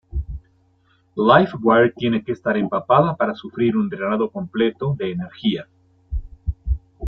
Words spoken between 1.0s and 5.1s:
Livewire tiene que estar empapada para sufrir un drenado completo